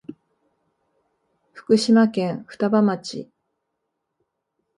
[1.53, 3.29] 福島県双葉町